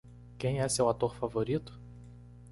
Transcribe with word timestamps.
Quem 0.39 0.59
é 0.59 0.67
seu 0.67 0.89
ator 0.89 1.13
favorito? 1.15 1.79